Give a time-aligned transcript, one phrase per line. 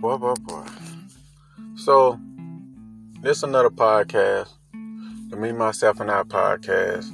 [0.00, 0.64] Boy, boy, boy.
[1.76, 2.18] So,
[3.20, 4.48] this is another podcast,
[5.28, 7.12] the Me, Myself, and I podcast,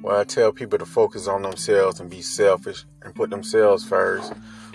[0.00, 4.32] where I tell people to focus on themselves and be selfish and put themselves first.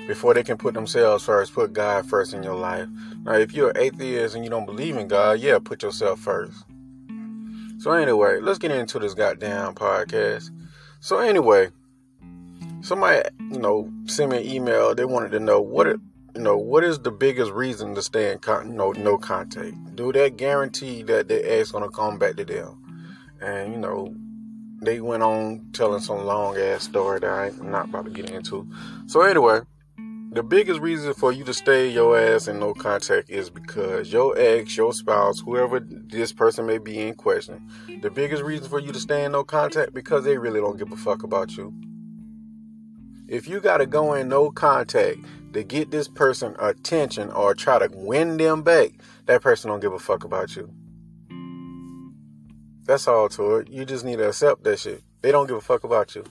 [0.07, 2.87] Before they can put themselves first, put God first in your life.
[3.23, 6.63] Now, if you're an atheist and you don't believe in God, yeah, put yourself first.
[7.79, 10.51] So, anyway, let's get into this goddamn podcast.
[11.01, 11.71] So, anyway,
[12.79, 14.95] somebody, you know, sent me an email.
[14.95, 15.99] They wanted to know what it,
[16.35, 19.95] you know, what is the biggest reason to stay in con- no no contact?
[19.95, 22.81] Do that guarantee that their ex gonna come back to them?
[23.41, 24.13] And you know,
[24.81, 28.67] they went on telling some long ass story that I'm not about to get into.
[29.07, 29.61] So anyway,
[30.31, 34.37] the biggest reason for you to stay your ass in no contact is because your
[34.37, 37.65] ex, your spouse, whoever this person may be in question,
[38.01, 40.91] the biggest reason for you to stay in no contact because they really don't give
[40.91, 41.73] a fuck about you.
[43.27, 45.19] If you got to go in no contact
[45.55, 48.91] to get this person attention or try to win them back,
[49.25, 50.69] that person don't give a fuck about you.
[52.83, 53.69] That's all to it.
[53.69, 55.01] You just need to accept that shit.
[55.21, 56.25] They don't give a fuck about you.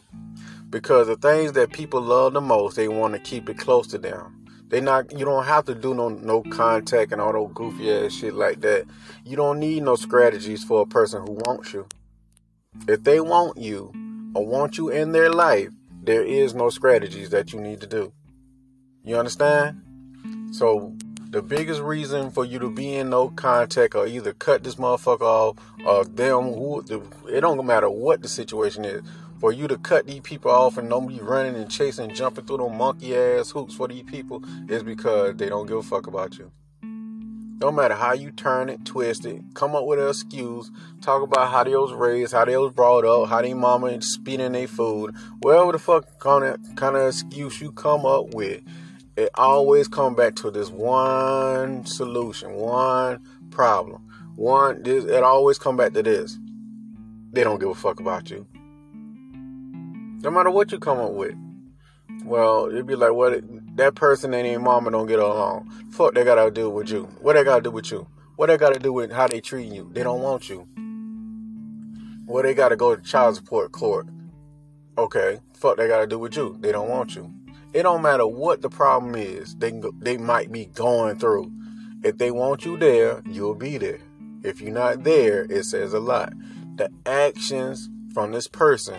[0.71, 3.99] Because the things that people love the most, they want to keep it close to
[3.99, 4.47] them.
[4.69, 8.13] They not you don't have to do no no contact and all those goofy ass
[8.13, 8.85] shit like that.
[9.25, 11.87] You don't need no strategies for a person who wants you.
[12.89, 13.93] If they want you
[14.35, 15.71] or want you in their life,
[16.03, 18.13] there is no strategies that you need to do.
[19.05, 19.83] You understand?
[20.51, 20.97] So
[21.29, 25.21] the biggest reason for you to be in no contact or either cut this motherfucker
[25.21, 26.83] off or them who
[27.29, 29.03] it don't matter what the situation is.
[29.41, 32.79] For you to cut these people off and be running and chasing, jumping through them
[32.79, 36.51] monkey ass hoops for these people is because they don't give a fuck about you.
[37.61, 40.71] No matter how you turn it, twist it, come up with an excuse,
[41.03, 44.53] talk about how they was raised, how they was brought up, how they mama speeding
[44.53, 48.63] their food, whatever the fuck kind of kind of excuse you come up with,
[49.17, 53.21] it always come back to this one solution, one
[53.51, 54.03] problem,
[54.35, 54.83] one.
[54.83, 56.39] This, it always come back to this.
[57.33, 58.47] They don't give a fuck about you.
[60.23, 61.35] No matter what you come up with.
[62.25, 63.43] Well, it'd be like, what
[63.77, 65.71] that person and their mama don't get along.
[65.91, 67.05] Fuck, they gotta do with you.
[67.21, 68.07] What they gotta do with you?
[68.37, 69.91] What they gotta do with how they treat you?
[69.93, 70.67] They don't want you.
[72.27, 74.07] What they gotta go to child support court?
[74.97, 76.57] Okay, fuck, they gotta do with you.
[76.61, 77.33] They don't want you.
[77.75, 79.55] It don't matter what the problem is.
[79.57, 81.53] They they might be going through.
[82.03, 84.01] If they want you there, you'll be there.
[84.43, 86.33] If you're not there, it says a lot.
[86.77, 88.99] The actions from this person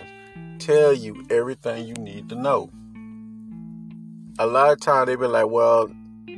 [0.58, 2.70] tell you everything you need to know
[4.38, 5.90] a lot of times they be like, well,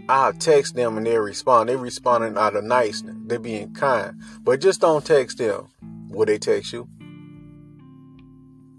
[0.09, 1.69] I'll text them and they respond.
[1.69, 3.17] They responding out of niceness.
[3.27, 4.21] They're being kind.
[4.43, 5.69] But just don't text them.
[6.09, 6.89] Will they text you?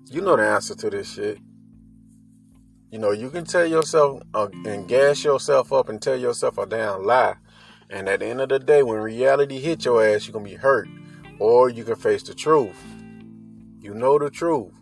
[0.05, 1.39] You know the answer to this shit.
[2.91, 6.65] You know, you can tell yourself uh, and gas yourself up and tell yourself a
[6.65, 7.35] damn lie.
[7.89, 10.51] And at the end of the day, when reality hit your ass, you're going to
[10.51, 10.87] be hurt.
[11.37, 12.75] Or you can face the truth.
[13.79, 14.73] You know the truth.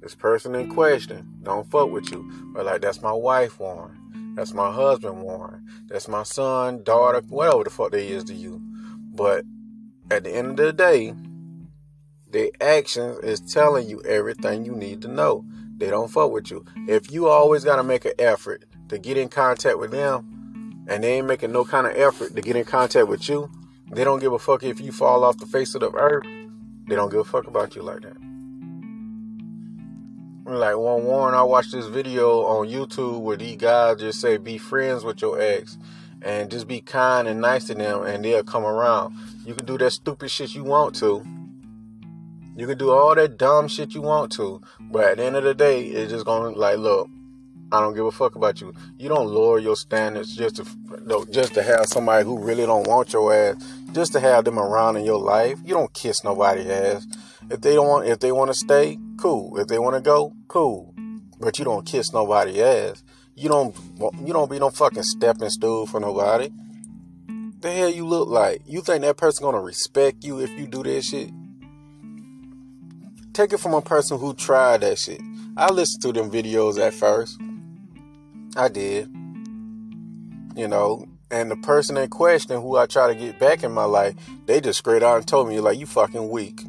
[0.00, 2.30] This person in question don't fuck with you.
[2.54, 4.34] But like, that's my wife, Warren.
[4.36, 5.66] That's my husband, Warren.
[5.88, 8.60] That's my son, daughter, whatever the fuck they is to you.
[9.12, 9.44] But
[10.08, 11.14] at the end of the day,
[12.30, 15.44] their actions is telling you everything you need to know.
[15.80, 16.62] They don't fuck with you.
[16.86, 21.14] If you always gotta make an effort to get in contact with them, and they
[21.14, 23.50] ain't making no kind of effort to get in contact with you,
[23.90, 26.26] they don't give a fuck if you fall off the face of the earth.
[26.86, 28.16] They don't give a fuck about you like that.
[30.44, 34.58] Like one Warren, I watched this video on YouTube where these guys just say be
[34.58, 35.78] friends with your ex
[36.20, 39.14] and just be kind and nice to them and they'll come around.
[39.46, 41.24] You can do that stupid shit you want to.
[42.60, 45.44] You can do all that dumb shit you want to, but at the end of
[45.44, 47.08] the day, it's just gonna like, look,
[47.72, 48.74] I don't give a fuck about you.
[48.98, 50.66] You don't lower your standards just to
[51.30, 53.56] just to have somebody who really don't want your ass,
[53.92, 55.58] just to have them around in your life.
[55.64, 57.06] You don't kiss nobody's ass.
[57.50, 59.58] If they don't want, if they want to stay, cool.
[59.58, 60.94] If they want to go, cool.
[61.40, 63.02] But you don't kiss nobody ass.
[63.36, 63.74] You don't,
[64.22, 66.50] you don't be no fucking stepping stool for nobody.
[67.60, 68.60] The hell you look like?
[68.66, 71.30] You think that person gonna respect you if you do that shit?
[73.32, 75.20] Take it from a person who tried that shit.
[75.56, 77.40] I listened to them videos at first.
[78.56, 79.08] I did.
[80.56, 83.84] You know, and the person in question who I try to get back in my
[83.84, 84.14] life,
[84.46, 86.62] they just straight out and told me like you fucking weak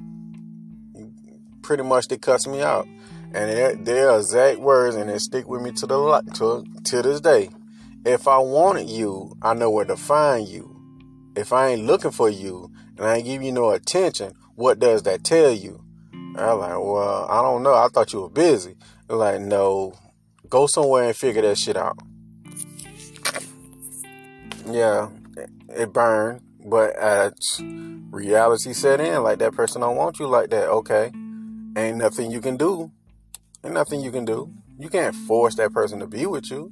[1.61, 2.87] pretty much they cussed me out.
[3.33, 7.49] And they're, exact words, and they stick with me to the to to this day.
[8.05, 10.75] If I wanted you, I know where to find you.
[11.35, 15.03] If I ain't looking for you and I ain't giving you no attention, what does
[15.03, 15.81] that tell you?
[16.35, 17.73] I'm like, well, I don't know.
[17.73, 18.75] I thought you were busy.
[19.07, 19.93] They're like, no,
[20.49, 21.97] go somewhere and figure that shit out.
[24.65, 25.09] yeah,
[25.69, 27.33] it burned, but as
[28.11, 31.11] reality set in, like that person don't want you like that, okay,
[31.77, 32.91] ain't nothing you can do.
[33.63, 34.51] Ain't nothing you can do.
[34.79, 36.71] You can't force that person to be with you.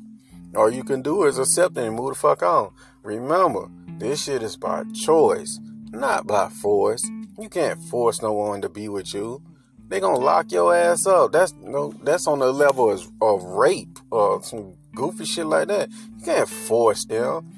[0.55, 2.73] All you can do is accept it and move the fuck on.
[3.03, 3.69] Remember,
[3.99, 5.59] this shit is by choice,
[5.91, 7.03] not by force.
[7.39, 9.41] You can't force no one to be with you.
[9.87, 11.31] They gonna lock your ass up.
[11.31, 15.89] That's no, that's on the level of, of rape or some goofy shit like that.
[15.89, 17.49] You can't force them.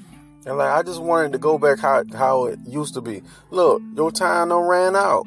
[0.45, 3.23] And like I just wanted to go back how how it used to be.
[3.49, 5.25] Look, your time don't ran out.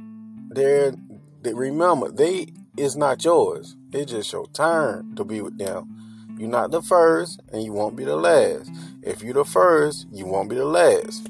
[0.50, 0.94] There,
[1.42, 2.46] they, remember they
[2.76, 3.76] is not yours.
[3.92, 6.36] It's just your turn to be with them.
[6.38, 8.70] You're not the first, and you won't be the last.
[9.02, 11.28] If you're the first, you won't be the last.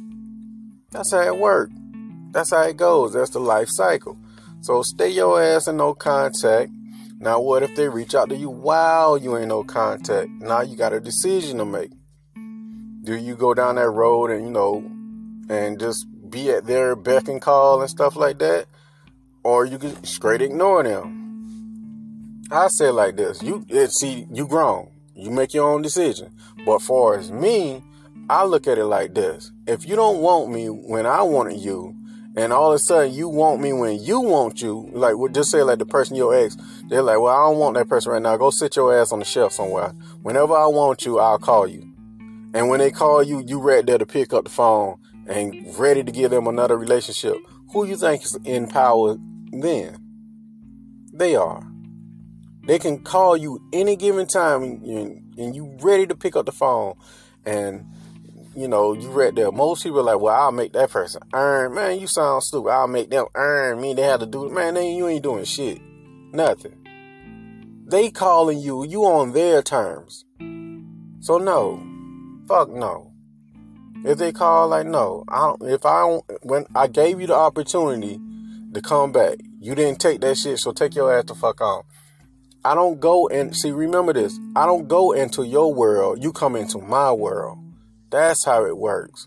[0.93, 1.73] That's how it works.
[2.35, 3.13] That's how it goes.
[3.13, 4.19] That's the life cycle.
[4.61, 6.73] So stay your ass in no contact.
[7.21, 10.29] Now, what if they reach out to you while you ain't no contact?
[10.41, 11.93] Now you got a decision to make.
[13.05, 14.85] Do you go down that road and, you know,
[15.49, 18.67] and just be at their beck and call and stuff like that?
[19.45, 22.43] Or you can straight ignore them.
[22.51, 26.35] I say like this: you it, see, you grown, you make your own decision.
[26.67, 27.83] But far as me,
[28.29, 31.95] I look at it like this: if you don't want me when I wanted you,
[32.37, 35.63] and all of a sudden you want me when you want you, like just say
[35.63, 36.57] like the person your ex,
[36.89, 38.37] they're like, well, I don't want that person right now.
[38.37, 39.91] Go sit your ass on the shelf somewhere.
[40.23, 41.83] Whenever I want you, I'll call you.
[42.55, 46.03] And when they call you, you ready there to pick up the phone and ready
[46.03, 47.37] to give them another relationship.
[47.73, 49.17] Who you think is in power
[49.53, 49.99] then?
[51.13, 51.67] They are.
[52.67, 56.53] They can call you any given time and, and you ready to pick up the
[56.53, 56.95] phone.
[57.45, 57.87] And,
[58.57, 59.51] you know, you read there.
[59.51, 61.75] Most people are like, well, I'll make that person earn.
[61.75, 62.71] Man, you sound stupid.
[62.71, 63.95] I'll make them earn me.
[63.95, 64.53] They have to do it.
[64.53, 65.81] Man, they, you ain't doing shit.
[66.33, 66.77] Nothing.
[67.87, 68.85] They calling you.
[68.85, 70.25] You on their terms.
[71.21, 71.83] So no.
[72.47, 73.13] Fuck no.
[74.05, 75.25] If they call, like no.
[75.29, 78.21] I don't, if I don't, when I gave you the opportunity
[78.75, 80.59] to come back, you didn't take that shit.
[80.59, 81.87] So take your ass the fuck off.
[82.65, 84.39] I don't go and see, remember this.
[84.55, 86.23] I don't go into your world.
[86.23, 87.59] You come into my world.
[88.15, 89.27] That's how it works.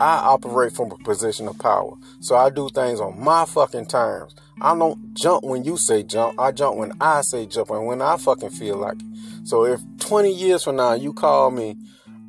[0.00, 1.92] I operate from a position of power.
[2.20, 4.34] So I do things on my fucking terms.
[4.62, 6.40] I don't jump when you say jump.
[6.40, 9.46] I jump when I say jump and when I fucking feel like it.
[9.46, 11.76] So if 20 years from now you call me,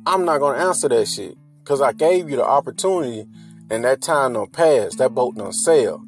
[0.04, 1.38] I'm not going to answer that shit.
[1.60, 3.26] Because I gave you the opportunity
[3.70, 4.96] and that time don't pass.
[4.96, 6.04] That boat don't sail.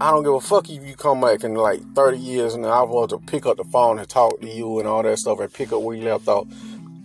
[0.00, 2.82] I don't give a fuck if you come back in like 30 years and I
[2.82, 5.52] want to pick up the phone and talk to you and all that stuff and
[5.52, 6.48] pick up where you left off.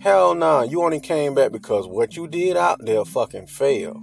[0.00, 4.00] Hell nah, you only came back because what you did out there fucking failed.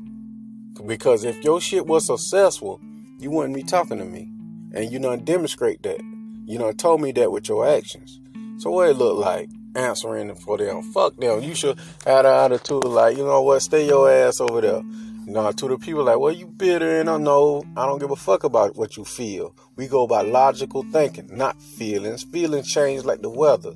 [0.86, 2.80] Because if your shit was successful,
[3.18, 4.30] you wouldn't be talking to me.
[4.76, 6.00] And you don't demonstrate that.
[6.46, 8.22] You don't told me that with your actions.
[8.60, 9.50] So what it look like?
[9.74, 10.84] Answering for them.
[10.94, 11.42] Fuck them.
[11.42, 14.84] You should have an attitude like, you know what, stay your ass over there.
[15.26, 18.16] Now, to the people like, well, you bitter and I know I don't give a
[18.16, 19.56] fuck about what you feel.
[19.76, 22.24] We go by logical thinking, not feelings.
[22.24, 23.74] Feelings change like the weather.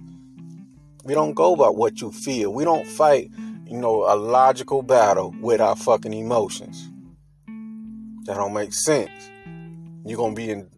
[1.03, 2.53] We don't go by what you feel.
[2.53, 3.31] We don't fight,
[3.65, 6.89] you know, a logical battle with our fucking emotions.
[8.25, 9.31] That don't make sense.
[10.06, 10.69] You're gonna be in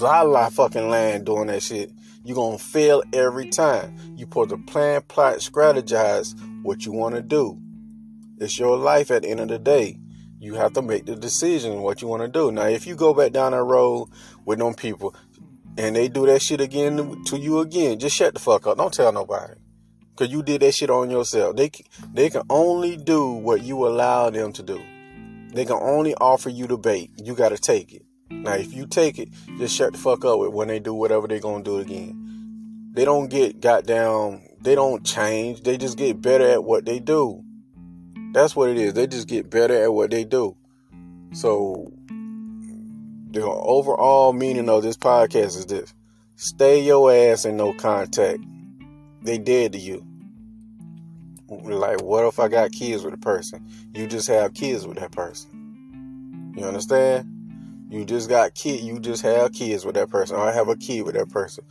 [0.00, 1.92] la la fucking land doing that shit.
[2.24, 3.96] You're gonna fail every time.
[4.16, 7.60] You put the plan, plot, strategize what you wanna do.
[8.38, 9.98] It's your life at the end of the day.
[10.38, 12.52] You have to make the decision what you want to do.
[12.52, 14.10] Now, if you go back down that road
[14.44, 15.14] with them people
[15.78, 18.78] and they do that shit again to you again, just shut the fuck up.
[18.78, 19.54] Don't tell nobody.
[20.16, 21.56] Cause you did that shit on yourself.
[21.56, 21.70] They
[22.14, 24.82] they can only do what you allow them to do.
[25.52, 27.10] They can only offer you the bait.
[27.22, 28.02] You gotta take it.
[28.30, 29.28] Now, if you take it,
[29.58, 32.90] just shut the fuck up when they do whatever they gonna do again.
[32.92, 34.42] They don't get got down.
[34.62, 35.62] They don't change.
[35.62, 37.42] They just get better at what they do.
[38.32, 38.94] That's what it is.
[38.94, 40.56] They just get better at what they do.
[41.32, 41.92] So
[43.36, 45.94] the overall meaning of this podcast is this.
[46.36, 48.40] Stay your ass in no contact.
[49.22, 50.04] They dead to you.
[51.48, 53.66] Like, what if I got kids with a person?
[53.94, 56.54] You just have kids with that person.
[56.56, 57.32] You understand?
[57.90, 58.80] You just got kid.
[58.80, 60.36] You just have kids with that person.
[60.36, 61.64] Or I have a kid with that person.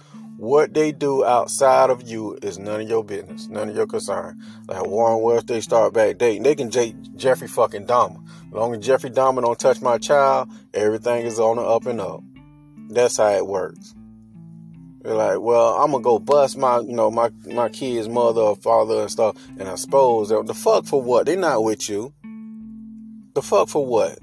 [0.45, 4.39] What they do outside of you is none of your business, none of your concern.
[4.67, 6.43] Like Warren West, they start back dating.
[6.43, 8.23] They can date Jeffrey fucking Dahmer.
[8.23, 11.99] As long as Jeffrey Dahmer don't touch my child, everything is on the up and
[11.99, 12.21] up.
[12.91, 13.95] That's how it works.
[15.01, 18.55] They're like, well, I'm gonna go bust my, you know, my my kid's mother or
[18.55, 21.25] father and stuff, and I suppose the fuck for what?
[21.25, 22.13] They're not with you.
[23.33, 24.19] The fuck for what?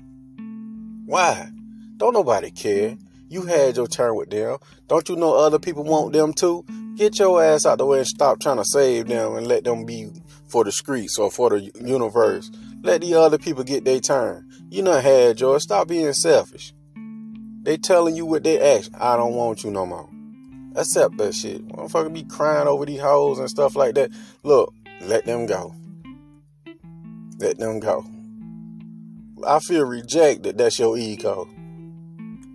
[1.05, 1.51] Why?
[1.97, 2.97] Don't nobody care.
[3.33, 4.59] You had your turn with them.
[4.89, 6.67] Don't you know other people want them too?
[6.97, 9.87] Get your ass out the way and stop trying to save them and let them
[9.87, 10.11] be
[10.49, 12.51] for the streets or for the universe.
[12.83, 14.47] Let the other people get their turn.
[14.69, 15.63] You not had yours.
[15.63, 16.75] Stop being selfish.
[17.63, 18.93] They telling you what they ask.
[19.01, 20.11] I don't want you no more.
[20.77, 21.67] Accept that shit.
[21.69, 24.11] Motherfucker be crying over these hoes and stuff like that.
[24.43, 25.75] Look, let them go.
[27.39, 28.05] Let them go.
[29.47, 30.59] I feel rejected.
[30.59, 31.49] That's your ego.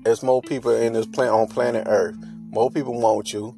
[0.08, 2.16] There's more people in this planet on planet Earth.
[2.50, 3.58] More people want you.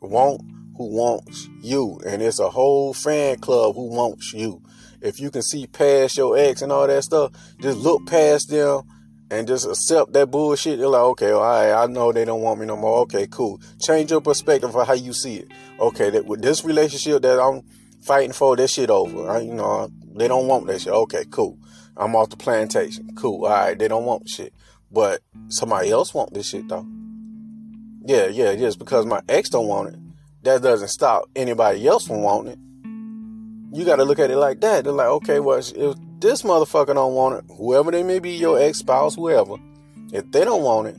[0.00, 0.42] Want
[0.76, 2.00] who wants you.
[2.04, 4.60] And it's a whole fan club who wants you.
[5.00, 8.82] If you can see past your ex and all that stuff, just look past them
[9.30, 10.80] and just accept that bullshit.
[10.80, 12.98] You're like, okay, all right, I know they don't want me no more.
[13.02, 13.60] Okay, cool.
[13.80, 15.48] Change your perspective for how you see it.
[15.78, 17.62] Okay, that with this relationship that I'm
[18.00, 19.30] fighting for, that shit over.
[19.30, 20.92] I, you know, they don't want that shit.
[20.92, 21.56] Okay, cool.
[21.96, 23.10] I'm off the plantation.
[23.14, 23.44] Cool.
[23.44, 24.52] All right, they don't want shit,
[24.92, 26.86] but somebody else want this shit though.
[28.04, 30.00] Yeah, yeah, just because my ex don't want it,
[30.42, 32.58] that doesn't stop anybody else from wanting it.
[33.78, 34.84] You got to look at it like that.
[34.84, 38.60] They're like, okay, well, if this motherfucker don't want it, whoever they may be, your
[38.60, 39.54] ex spouse, whoever,
[40.12, 40.96] if they don't want it,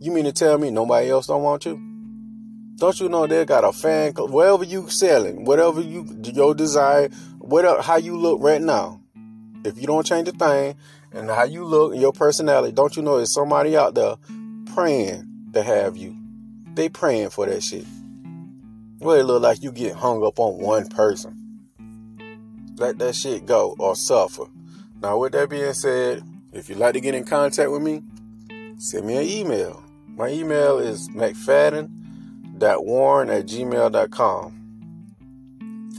[0.00, 1.80] you mean to tell me nobody else don't want you?
[2.76, 4.30] Don't you know they got a fan club?
[4.30, 9.00] Whatever you selling, whatever you your desire, whatever how you look right now.
[9.64, 10.76] If you don't change a thing
[11.16, 14.16] and how you look and your personality, don't you know there's somebody out there
[14.74, 16.14] praying to have you?
[16.74, 17.86] They praying for that shit.
[18.98, 21.62] Well, it look like you get hung up on one person.
[22.76, 24.44] Let that shit go or suffer.
[25.02, 28.02] Now, with that being said, if you'd like to get in contact with me,
[28.78, 29.82] send me an email.
[30.08, 34.52] My email is mcfadden.warren at gmail.com.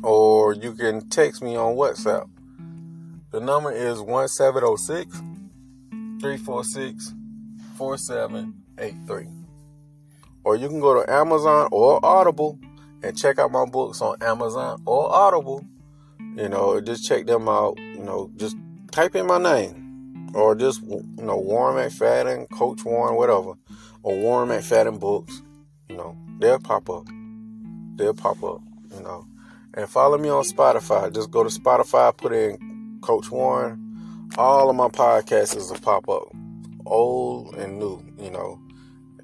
[0.03, 2.29] Or you can text me on WhatsApp.
[3.37, 5.15] The number is 1706
[6.19, 7.13] 346
[7.77, 9.27] 4783.
[10.43, 12.57] Or you can go to Amazon or Audible
[13.03, 15.63] and check out my books on Amazon or Audible.
[16.19, 17.77] You know, just check them out.
[17.77, 18.57] You know, just
[18.91, 23.53] type in my name or just, you know, Warren McFadden, Coach Warren, whatever,
[24.01, 25.43] or Warren McFadden Books.
[25.89, 27.05] You know, they'll pop up.
[27.97, 28.61] They'll pop up,
[28.95, 29.27] you know.
[29.75, 31.13] And follow me on Spotify.
[31.13, 32.66] Just go to Spotify, put in
[33.01, 36.23] Coach Warren, all of my podcasts will pop up,
[36.85, 38.59] old and new, you know.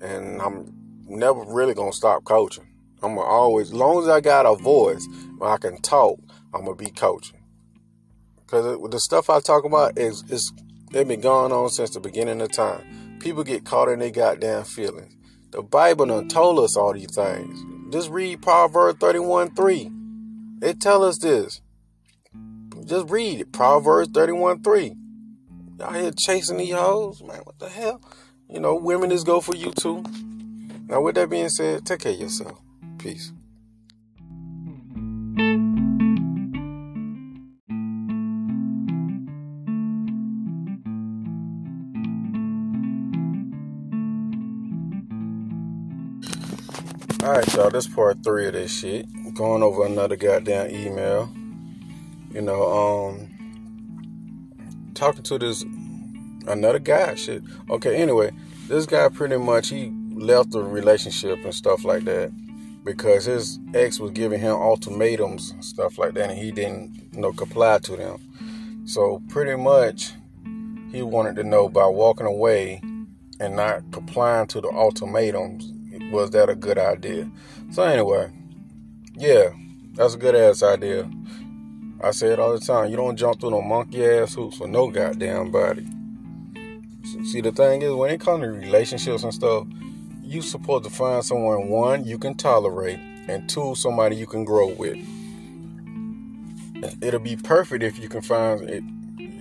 [0.01, 0.73] And I'm
[1.05, 2.67] never really gonna stop coaching.
[3.01, 5.05] I'm gonna always, as long as I got a voice
[5.37, 6.19] where I can talk,
[6.53, 7.39] I'm gonna be coaching.
[8.47, 10.53] Cause the stuff I talk about is is
[10.93, 13.17] it been going on since the beginning of time.
[13.19, 15.15] People get caught in their goddamn feelings.
[15.51, 17.93] The Bible done told us all these things.
[17.93, 19.91] Just read Proverbs 31 3.
[20.61, 21.61] It tell us this.
[22.85, 23.51] Just read it.
[23.53, 24.95] Proverbs 31 3.
[25.79, 27.23] Y'all here chasing these hoes?
[27.23, 28.01] Man, what the hell?
[28.49, 30.03] You know, women is go for you too.
[30.87, 32.59] Now, with that being said, take care of yourself.
[32.97, 33.31] Peace.
[47.23, 49.05] Alright, y'all, this part three of this shit.
[49.33, 51.33] Going over another goddamn email
[52.33, 53.29] you know, um,
[54.93, 55.63] talking to this
[56.47, 57.15] another guy.
[57.15, 57.43] Shit.
[57.69, 57.95] Okay.
[57.95, 58.31] Anyway,
[58.67, 62.31] this guy pretty much he left the relationship and stuff like that
[62.83, 67.21] because his ex was giving him ultimatums and stuff like that, and he didn't, you
[67.21, 68.83] know, comply to them.
[68.85, 70.11] So pretty much,
[70.91, 72.81] he wanted to know by walking away
[73.39, 75.71] and not complying to the ultimatums,
[76.11, 77.29] was that a good idea?
[77.71, 78.31] So anyway,
[79.15, 79.49] yeah,
[79.93, 81.09] that's a good ass idea.
[82.03, 82.89] I say it all the time.
[82.89, 85.87] You don't jump through no monkey ass hoops for no goddamn body.
[87.31, 89.65] See, the thing is, when it comes to relationships and stuff,
[90.21, 94.67] you supposed to find someone one you can tolerate, and two somebody you can grow
[94.67, 94.97] with.
[97.01, 98.83] It'll be perfect if you can find it.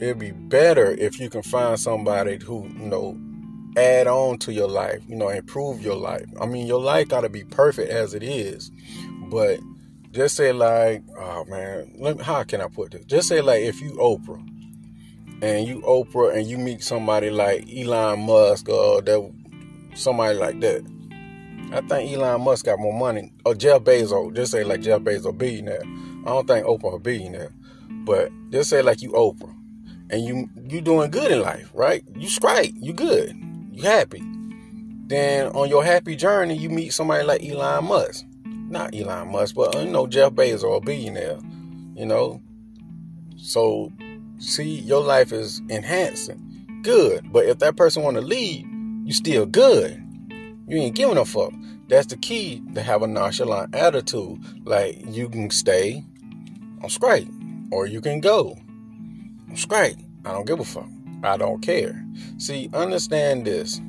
[0.00, 3.18] It'll be better if you can find somebody who you know
[3.76, 6.26] add on to your life, you know, improve your life.
[6.40, 8.70] I mean, your life got to be perfect as it is,
[9.30, 9.58] but
[10.12, 13.04] just say like, oh man, me, how can I put this?
[13.06, 14.46] Just say like if you Oprah
[15.42, 19.32] and you Oprah and you meet somebody like Elon Musk or that
[19.94, 20.86] somebody like that.
[21.72, 23.32] I think Elon Musk got more money.
[23.46, 24.36] Or Jeff Bezos.
[24.36, 25.82] Just say like Jeff Bezos billionaire.
[25.82, 27.50] I don't think Oprah a billionaire.
[28.04, 29.56] But just say like you Oprah.
[30.10, 32.04] And you you doing good in life, right?
[32.14, 32.74] You straight.
[32.76, 33.34] You good.
[33.70, 34.22] You happy.
[35.06, 38.26] Then on your happy journey, you meet somebody like Elon Musk
[38.72, 41.38] not Elon Musk, but you know Jeff Bezos, or a billionaire.
[41.94, 42.42] You know,
[43.36, 43.92] so
[44.38, 47.32] see, your life is enhancing, good.
[47.32, 48.66] But if that person want to leave,
[49.04, 50.02] you still good.
[50.66, 51.52] You ain't giving a fuck.
[51.88, 54.40] That's the key to have a nonchalant attitude.
[54.66, 56.02] Like you can stay.
[56.82, 57.28] I'm straight.
[57.70, 58.56] Or you can go.
[59.48, 59.96] I'm straight.
[60.24, 60.88] I don't give a fuck.
[61.22, 62.04] I don't care.
[62.38, 63.80] See, understand this.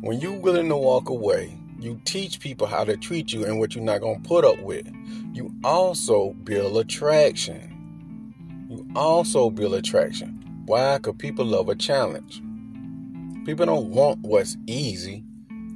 [0.00, 3.74] When you willing to walk away, you teach people how to treat you and what
[3.74, 4.86] you're not gonna put up with.
[5.32, 8.68] You also build attraction.
[8.70, 10.62] You also build attraction.
[10.66, 10.98] Why?
[10.98, 12.40] Because people love a challenge.
[13.44, 15.24] People don't want what's easy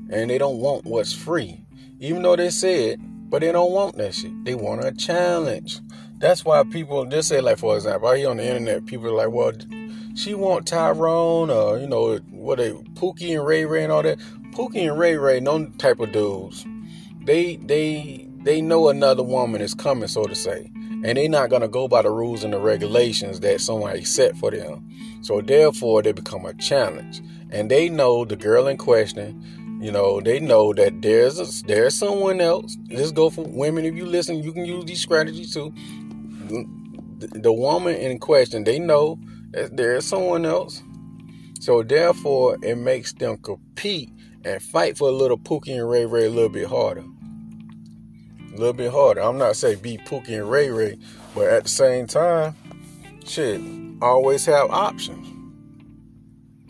[0.09, 1.61] and they don't want what's free.
[1.99, 4.45] Even though they say it, but they don't want that shit.
[4.45, 5.81] They want a challenge.
[6.19, 9.27] That's why people just say, like, for example, I hear on the internet, people are
[9.27, 9.53] like, well,
[10.15, 14.19] she want Tyrone or, you know, what they, Pookie and Ray Ray and all that.
[14.57, 16.65] Pookie and Ray Ray, no type of dudes.
[17.25, 20.71] They, they, they know another woman is coming, so to say.
[20.75, 24.51] And they're not to go by the rules and the regulations that somebody set for
[24.51, 24.89] them.
[25.23, 27.21] So therefore, they become a challenge.
[27.51, 29.43] And they know the girl in question
[29.79, 32.77] you know, they know that there's a, there's someone else.
[32.91, 33.85] Let's go for women.
[33.85, 35.73] If you listen, you can use these strategies too.
[36.49, 39.19] The, the woman in question, they know
[39.51, 40.83] that there's someone else.
[41.61, 44.11] So therefore, it makes them compete
[44.47, 47.05] and fight for a little Pookie and Ray Ray a little bit harder.
[48.55, 49.21] A little bit harder.
[49.21, 50.99] I'm not saying beat Pookie and Ray Ray,
[51.35, 52.55] but at the same time,
[53.27, 53.61] shit,
[54.01, 55.27] always have options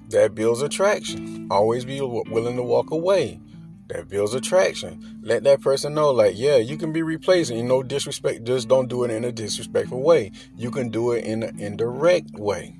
[0.08, 1.48] that builds attraction.
[1.50, 3.40] Always be willing to walk away.
[3.88, 5.20] That builds attraction.
[5.22, 7.56] Let that person know, like, yeah, you can be replacing.
[7.56, 8.44] You know, disrespect.
[8.44, 10.32] Just don't do it in a disrespectful way.
[10.56, 12.78] You can do it in an indirect way.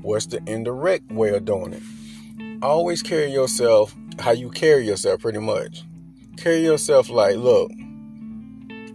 [0.00, 1.82] What's the indirect way of doing it?
[2.60, 5.84] Always carry yourself how you carry yourself, pretty much.
[6.36, 7.70] Carry yourself like, look,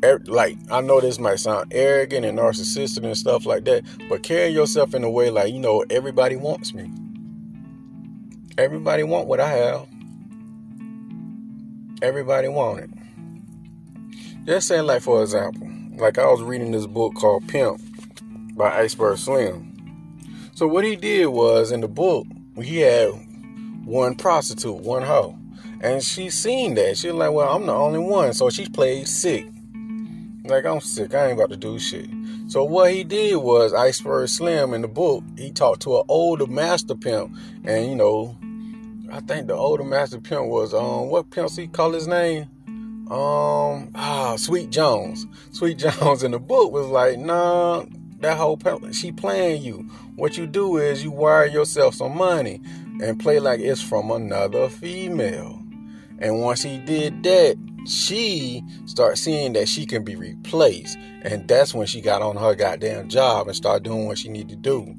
[0.03, 4.23] er, like I know this might sound arrogant and narcissistic and stuff like that, but
[4.23, 6.91] carry yourself in a way like, you know, everybody wants me.
[8.57, 9.87] Everybody want what I have.
[12.01, 12.89] Everybody want it.
[14.45, 17.79] Just saying, like for example, like I was reading this book called Pimp
[18.57, 19.69] by Iceberg Slim.
[20.53, 22.27] So what he did was in the book,
[22.61, 23.13] he had
[23.85, 25.37] one prostitute, one hoe.
[25.81, 26.97] And she seen that.
[26.97, 28.33] She like, well, I'm the only one.
[28.33, 29.47] So she played sick.
[30.45, 31.13] Like, I'm sick.
[31.13, 32.09] I ain't about to do shit.
[32.47, 36.47] So what he did was Iceberg Slim in the book, he talked to an older
[36.47, 37.35] master pimp.
[37.63, 38.37] And, you know,
[39.11, 42.49] I think the older master pimp was um what pimp he call his name?
[43.11, 45.27] Um ah Sweet Jones.
[45.51, 47.85] Sweet Jones in the book was like, nah,
[48.19, 49.89] that whole pimp she playing you.
[50.15, 52.61] What you do is you wire yourself some money
[53.01, 55.61] and play like it's from another female.
[56.19, 60.97] And once he did that, she start seeing that she can be replaced.
[61.23, 64.49] And that's when she got on her goddamn job and start doing what she need
[64.49, 64.95] to do.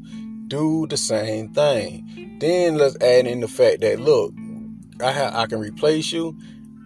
[0.48, 2.36] Do the same thing.
[2.40, 4.34] Then let's add in the fact that look,
[5.00, 6.38] I ha- I can replace you,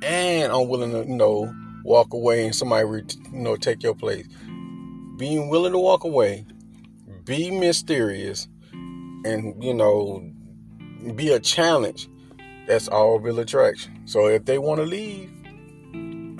[0.02, 1.52] and I'm willing to you know
[1.84, 4.26] walk away and somebody re- you know take your place.
[5.16, 6.46] Being willing to walk away,
[7.24, 10.22] be mysterious, and you know
[11.14, 12.08] be a challenge.
[12.66, 14.02] That's all real attraction.
[14.06, 15.30] So if they want to leave,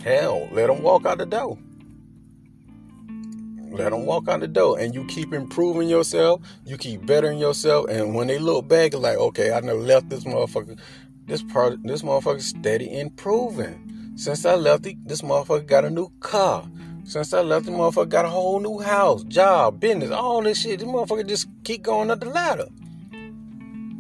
[0.03, 1.59] hell, let them walk out the door.
[3.71, 6.40] Let them walk out the door, and you keep improving yourself.
[6.64, 10.25] You keep bettering yourself, and when they look back, like, okay, I never left this
[10.25, 10.79] motherfucker.
[11.27, 14.12] This part, this motherfucker steady improving.
[14.16, 16.66] Since I left, this motherfucker got a new car.
[17.05, 20.81] Since I left, the motherfucker got a whole new house, job, business, all this shit.
[20.81, 22.68] This motherfucker just keep going up the ladder.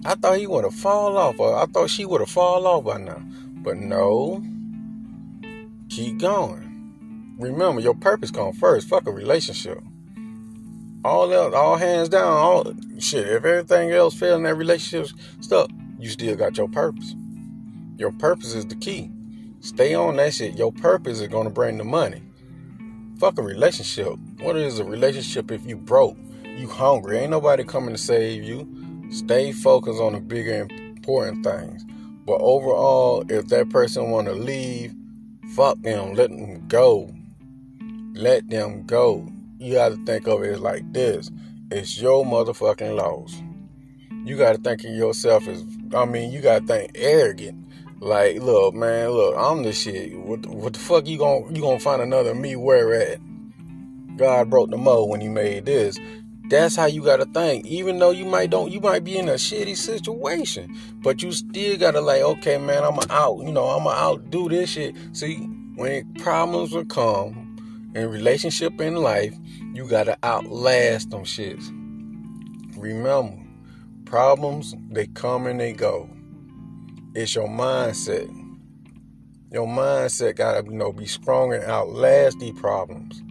[0.04, 2.84] I thought he would have fall off, or I thought she would have fall off
[2.84, 3.22] by now.
[3.62, 4.42] But no,
[5.88, 6.68] keep going
[7.38, 8.88] remember your purpose come first.
[8.88, 9.82] Fuck a relationship.
[11.04, 13.26] All else, all hands down, all shit.
[13.26, 17.14] If everything else fails in that relationship stuff, you still got your purpose.
[17.96, 19.10] Your purpose is the key.
[19.60, 20.56] Stay on that shit.
[20.56, 22.22] Your purpose is gonna bring the money.
[23.18, 24.14] Fuck a relationship.
[24.40, 26.16] What is a relationship if you broke?
[26.44, 27.18] You hungry.
[27.18, 28.77] Ain't nobody coming to save you.
[29.10, 31.84] Stay focused on the bigger important things.
[32.26, 34.94] But overall, if that person wanna leave,
[35.54, 36.14] fuck them.
[36.14, 37.12] Let them go
[38.18, 39.26] let them go.
[39.58, 41.30] You got to think of it like this
[41.70, 43.42] it's your motherfucking loss.
[44.24, 47.66] You got to think of yourself as, I mean, you got to think arrogant.
[48.00, 50.18] Like, look, man, look, I'm the shit.
[50.18, 53.20] What, what the fuck you gonna you gonna find another me where at?
[54.16, 55.98] God broke the mold when He made this.
[56.48, 57.66] That's how you gotta think.
[57.66, 61.76] Even though you might don't, you might be in a shitty situation, but you still
[61.76, 63.38] gotta like, okay, man, I'ma out.
[63.40, 64.94] You know, I'm going to outdo this shit.
[65.12, 65.36] See,
[65.74, 67.48] when problems will come,
[67.94, 69.34] in relationship in life,
[69.74, 71.68] you gotta outlast them shits.
[72.76, 73.36] Remember,
[74.04, 76.08] problems they come and they go.
[77.14, 78.28] It's your mindset.
[79.50, 83.22] Your mindset gotta you know be strong and outlast these problems.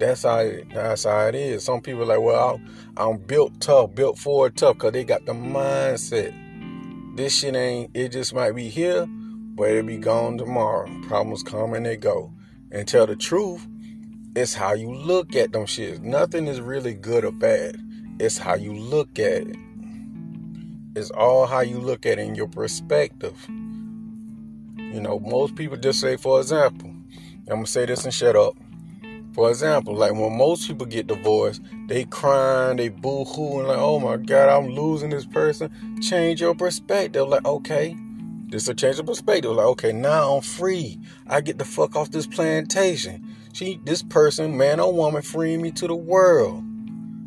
[0.00, 1.62] That's how it, that's how it is.
[1.62, 2.58] Some people like, well,
[2.96, 6.34] I'm built tough, built for tough, cause they got the mindset.
[7.16, 7.90] This shit ain't.
[7.94, 10.90] It just might be here, but it'll be gone tomorrow.
[11.06, 12.32] Problems come and they go.
[12.72, 13.66] And tell the truth,
[14.34, 16.00] it's how you look at them shits.
[16.00, 17.76] Nothing is really good or bad.
[18.18, 19.56] It's how you look at it.
[20.96, 23.36] It's all how you look at it in your perspective.
[23.48, 28.56] You know, most people just say, for example, I'm gonna say this and shut up.
[29.32, 34.00] For example, like when most people get divorced, they crying, they boo hooing, like, oh
[34.00, 35.70] my God, I'm losing this person.
[36.02, 37.28] Change your perspective.
[37.28, 37.96] Like, okay,
[38.48, 39.52] this will change the perspective.
[39.52, 40.98] Like, okay, now I'm free.
[41.26, 43.36] I get the fuck off this plantation.
[43.52, 46.64] She, this person, man or woman, freeing me to the world.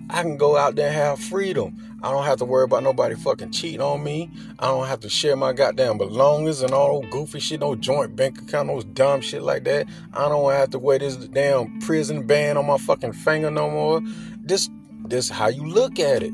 [0.10, 1.76] I can go out there and have freedom.
[2.04, 4.30] I don't have to worry about nobody fucking cheating on me.
[4.60, 8.16] I don't have to share my goddamn belongings and all those goofy shit, no joint
[8.16, 9.88] bank account, those dumb shit like that.
[10.12, 14.02] I don't have to wear this damn prison band on my fucking finger no more.
[14.38, 14.70] This
[15.06, 16.34] this how you look at it.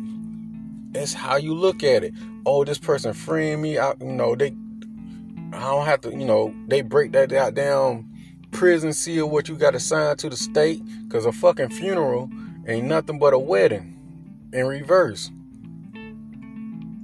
[0.96, 2.14] It's how you look at it.
[2.46, 3.78] Oh, this person freeing me.
[3.78, 4.56] I, you know, they
[5.54, 8.10] I don't have to, you know, they break that goddamn
[8.52, 12.30] prison seal what you got to sign to the state because a fucking funeral
[12.70, 13.98] ain't nothing but a wedding
[14.54, 15.32] in reverse.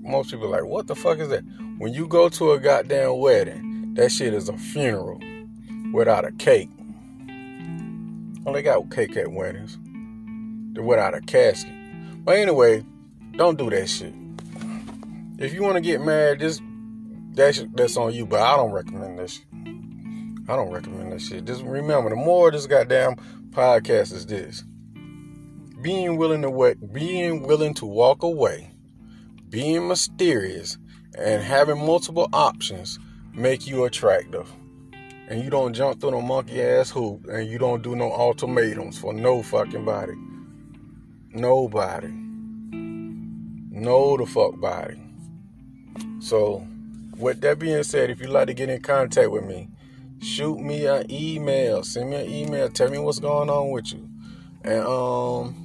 [0.02, 1.44] Most people like, what the fuck is that?
[1.80, 5.20] When you go to a goddamn wedding, that shit is a funeral
[5.92, 6.70] without a cake.
[8.44, 9.80] Well, they got cake at weddings.
[10.74, 11.74] They're without a casket.
[12.24, 12.86] But anyway,
[13.36, 14.14] don't do that shit.
[15.40, 16.62] If you want to get married, just
[17.34, 18.26] that's that's on you.
[18.28, 19.42] But I don't recommend this.
[20.48, 21.46] I don't recommend that shit.
[21.46, 23.16] Just remember, the more this goddamn
[23.50, 24.64] podcast is this
[25.82, 28.72] being willing to wait, being willing to walk away,
[29.50, 30.78] being mysterious,
[31.18, 33.00] and having multiple options
[33.34, 34.52] make you attractive.
[35.28, 38.98] And you don't jump through no monkey ass hoop, and you don't do no ultimatums
[38.98, 40.14] for no fucking body.
[41.32, 42.10] Nobody.
[43.72, 45.02] No the fuck body.
[46.20, 46.66] So,
[47.18, 49.70] with that being said, if you'd like to get in contact with me,
[50.22, 51.84] shoot me an email.
[51.84, 52.70] Send me an email.
[52.70, 54.08] Tell me what's going on with you.
[54.64, 55.65] And um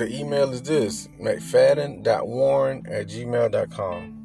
[0.00, 4.16] the email is this mcfadden.warren at gmail.com.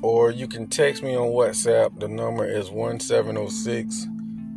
[0.00, 1.98] Or you can text me on WhatsApp.
[1.98, 4.04] The number is 1706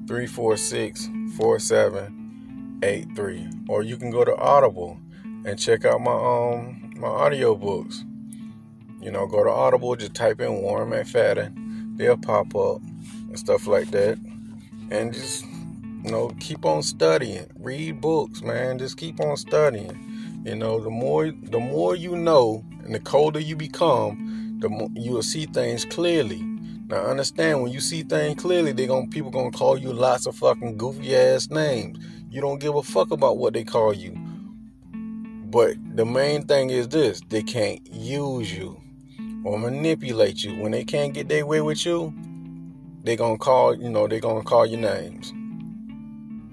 [0.08, 3.50] 346 4783.
[3.68, 5.00] Or you can go to Audible
[5.46, 8.06] and check out my um my audiobooks.
[9.02, 11.98] You know, go to Audible, just type in Warren McFadden.
[11.98, 14.20] They'll pop up and stuff like that.
[14.92, 15.44] And just
[16.04, 17.48] you know, keep on studying.
[17.58, 18.78] Read books, man.
[18.78, 20.09] Just keep on studying.
[20.46, 24.90] You know, the more the more you know and the colder you become, the more
[24.94, 26.42] you will see things clearly.
[26.88, 30.36] Now understand when you see things clearly, they going people gonna call you lots of
[30.36, 32.00] fucking goofy ass names.
[32.30, 34.16] You don't give a fuck about what they call you.
[34.94, 38.82] But the main thing is this they can't use you
[39.44, 40.56] or manipulate you.
[40.56, 42.14] When they can't get their way with you,
[43.04, 45.34] they gonna call, you know, they gonna call your names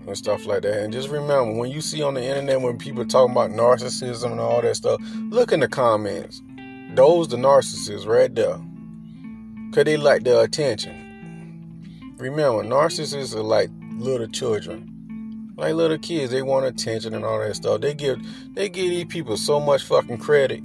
[0.07, 0.83] and stuff like that.
[0.83, 4.41] And just remember, when you see on the internet when people talking about narcissism and
[4.41, 6.43] all that stuff, look in the comments.
[6.95, 8.59] Those the narcissists right there.
[9.73, 12.15] Cause they like the attention.
[12.19, 14.93] Remember, narcissists are like little children.
[15.57, 17.81] Like little kids, they want attention and all that stuff.
[17.81, 18.19] They give
[18.55, 20.63] they give these people so much fucking credit.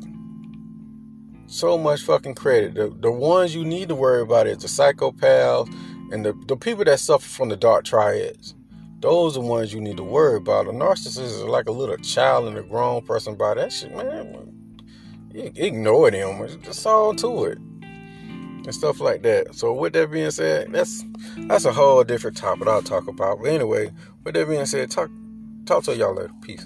[1.48, 2.76] So much fucking credit.
[2.76, 5.68] The the ones you need to worry about is the psychopaths
[6.12, 8.54] and the, the people that suffer from the dark triads.
[9.02, 10.68] Those are the ones you need to worry about.
[10.68, 13.62] A narcissist is like a little child in a grown person body.
[13.62, 14.54] That shit, man,
[15.34, 16.44] ignore them.
[16.44, 17.58] It's all to it.
[17.58, 19.56] And stuff like that.
[19.56, 21.04] So with that being said, that's
[21.48, 23.40] that's a whole different topic I'll talk about.
[23.42, 23.92] But anyway,
[24.24, 25.10] with that being said, talk
[25.66, 26.32] talk to y'all later.
[26.44, 26.64] Peace.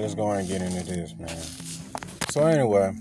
[0.00, 1.36] Let's go and get into this, man.
[2.30, 2.94] So anyway,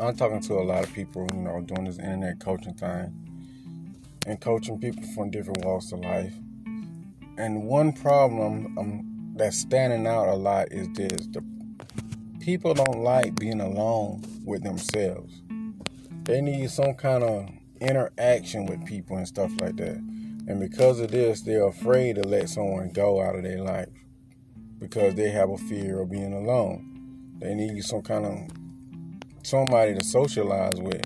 [0.00, 3.12] I'm talking to a lot of people, you know, doing this internet coaching thing
[4.26, 6.34] and coaching people from different walks of life.
[7.38, 11.42] And one problem um, that's standing out a lot is this: the
[12.40, 15.42] people don't like being alone with themselves.
[16.24, 17.48] They need some kind of
[17.80, 20.02] interaction with people and stuff like that.
[20.48, 23.88] And because of this, they're afraid to let someone go out of their life
[24.78, 27.36] because they have a fear of being alone.
[27.38, 28.38] They need some kind of
[29.42, 31.04] somebody to socialize with.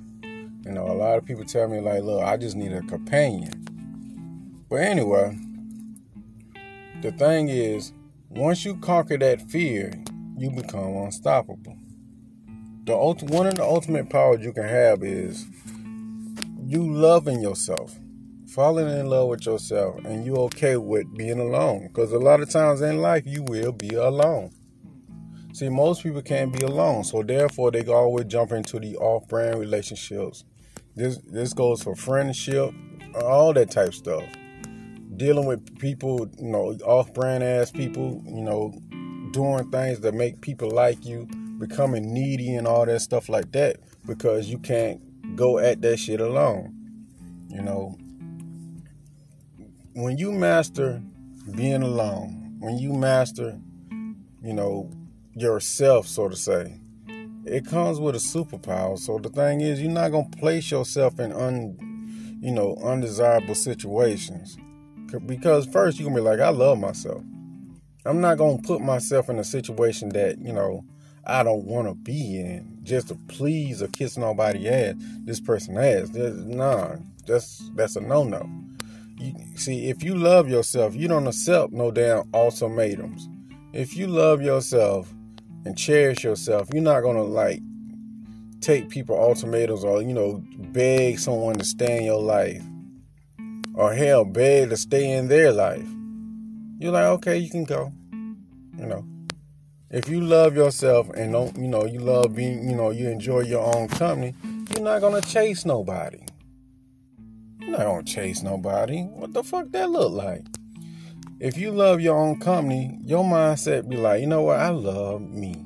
[0.64, 4.64] You know, a lot of people tell me like, "Look, I just need a companion."
[4.68, 5.36] But anyway,
[7.02, 7.92] the thing is,
[8.28, 9.92] once you conquer that fear,
[10.36, 11.76] you become unstoppable.
[12.84, 15.46] The one of the ultimate powers you can have is
[16.66, 17.98] you loving yourself,
[18.54, 21.88] falling in love with yourself, and you okay with being alone.
[21.88, 24.50] Because a lot of times in life, you will be alone.
[25.52, 30.44] See, most people can't be alone, so therefore they always jump into the off-brand relationships.
[30.94, 32.72] This this goes for friendship,
[33.20, 34.24] all that type stuff.
[35.16, 38.72] Dealing with people, you know, off-brand ass people, you know,
[39.32, 41.26] doing things that make people like you,
[41.58, 45.00] becoming needy and all that stuff like that because you can't
[45.36, 46.76] go at that shit alone.
[47.48, 47.98] You know,
[50.02, 51.02] when you master
[51.54, 53.58] being alone, when you master,
[54.42, 54.90] you know,
[55.34, 56.80] yourself, so to say,
[57.44, 58.98] it comes with a superpower.
[58.98, 64.56] So the thing is, you're not gonna place yourself in un, you know, undesirable situations.
[65.26, 67.22] Because first you're gonna be like, I love myself.
[68.04, 70.84] I'm not gonna put myself in a situation that you know
[71.26, 74.94] I don't want to be in just to please or kiss nobody ass.
[75.24, 76.10] This person ass.
[76.10, 78.48] Nah, that's that's a no no.
[79.56, 83.28] See, if you love yourself, you don't accept no damn ultimatums.
[83.72, 85.12] If you love yourself,
[85.64, 86.68] and cherish yourself.
[86.72, 87.60] You're not gonna like
[88.60, 92.62] take people ultimatums or you know beg someone to stay in your life
[93.74, 95.86] or hell beg to stay in their life.
[96.78, 97.92] You're like, okay, you can go.
[98.12, 99.04] You know,
[99.90, 103.40] if you love yourself and don't, you know, you love being, you know, you enjoy
[103.40, 104.34] your own company,
[104.70, 106.20] you're not gonna chase nobody.
[107.70, 109.02] You're not gonna chase nobody.
[109.02, 110.44] What the fuck that look like?
[111.40, 114.58] if you love your own company, your mindset be like, you know what?
[114.58, 115.64] I love me.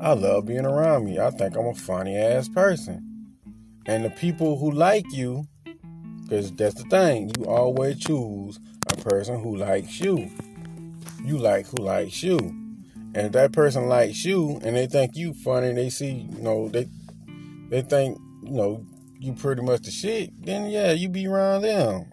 [0.00, 1.18] I love being around me.
[1.18, 3.34] I think I'm a funny ass person.
[3.84, 5.48] And the people who like you,
[6.22, 10.30] because that's the thing, you always choose a person who likes you.
[11.24, 12.36] You like who likes you.
[13.14, 16.68] And if that person likes you and they think you funny, they see, you know,
[16.68, 16.88] they
[17.70, 18.86] they think, you know,
[19.22, 22.12] you pretty much the shit, then yeah, you be around them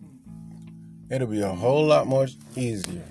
[1.10, 3.06] it'll be a whole lot more easier.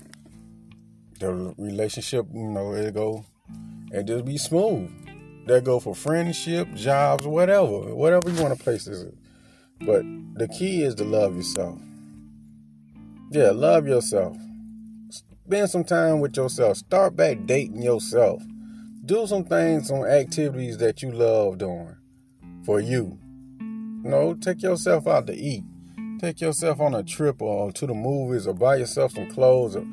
[1.18, 3.24] The relationship, you know, it'll go
[3.92, 4.90] and just be smooth.
[5.46, 9.04] That go for friendship, jobs, whatever, whatever you want to place this.
[9.80, 10.02] But
[10.34, 11.78] the key is to love yourself.
[13.30, 14.36] Yeah, love yourself.
[15.10, 16.76] Spend some time with yourself.
[16.76, 18.42] Start back dating yourself.
[19.06, 21.96] Do some things, some activities that you love doing
[22.64, 23.18] for you.
[24.02, 25.64] Know, take yourself out to eat.
[26.20, 29.86] Take yourself on a trip or to the movies or buy yourself some clothes or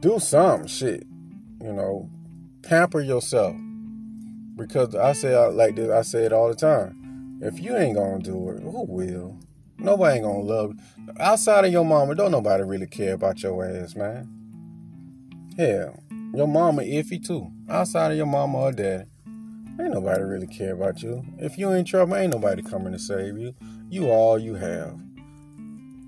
[0.00, 1.06] do some shit.
[1.60, 2.10] You know,
[2.62, 3.56] pamper yourself.
[4.56, 7.38] Because I say I like this, I say it all the time.
[7.40, 9.38] If you ain't gonna do it, who will?
[9.78, 11.14] Nobody ain't gonna love you.
[11.20, 14.28] Outside of your mama, don't nobody really care about your ass, man.
[15.56, 16.02] Hell,
[16.34, 17.52] your mama iffy too.
[17.68, 19.04] Outside of your mama or daddy,
[19.80, 21.24] ain't nobody really care about you.
[21.38, 23.54] If you in trouble, ain't nobody coming to save you.
[23.88, 24.98] You all you have.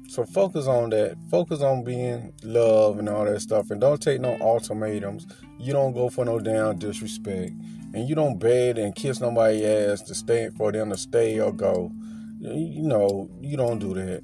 [0.09, 1.16] So focus on that.
[1.30, 3.70] Focus on being love and all that stuff.
[3.70, 5.26] And don't take no ultimatums.
[5.59, 7.52] You don't go for no damn disrespect.
[7.94, 11.52] And you don't beg and kiss nobody's ass to stay for them to stay or
[11.52, 11.92] go.
[12.40, 14.22] You know, you don't do that.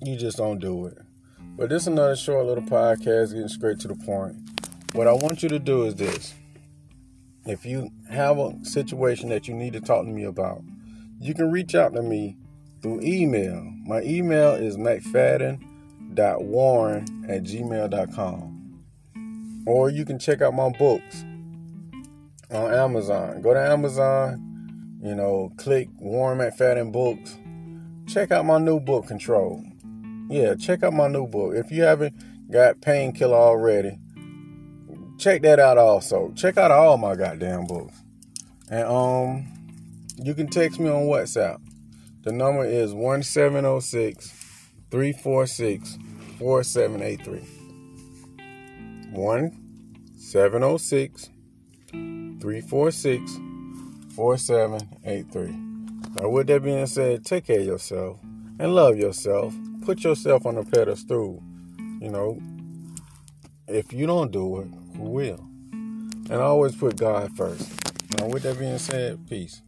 [0.00, 0.98] You just don't do it.
[1.56, 4.36] But this is another short little podcast getting straight to the point.
[4.92, 6.34] What I want you to do is this.
[7.44, 10.62] If you have a situation that you need to talk to me about,
[11.18, 12.36] you can reach out to me
[12.82, 13.68] through email.
[13.84, 18.84] My email is mcfadden.warren at gmail.com.
[19.66, 21.24] Or you can check out my books
[22.50, 23.42] on Amazon.
[23.42, 27.38] Go to Amazon, you know, click Warren McFadden Books.
[28.06, 29.64] Check out my new book, Control.
[30.28, 31.54] Yeah, check out my new book.
[31.54, 32.14] If you haven't
[32.50, 33.98] got Painkiller already,
[35.22, 36.32] check that out also.
[36.34, 38.02] Check out all my goddamn books.
[38.68, 39.46] And um
[40.18, 41.60] you can text me on WhatsApp.
[42.22, 44.30] The number is 1706
[44.90, 45.98] 346
[46.38, 47.40] 4783.
[49.12, 51.30] 1706
[51.90, 53.32] 346
[54.14, 55.56] 4783.
[56.16, 58.20] Now, with that being said, take care of yourself
[58.58, 59.54] and love yourself.
[59.84, 61.42] Put yourself on a pedestal.
[62.00, 62.38] You know,
[63.66, 64.68] if you don't do it,
[65.02, 65.46] will?
[65.72, 67.70] And I always put God first.
[68.18, 69.62] Now, with that being said, peace.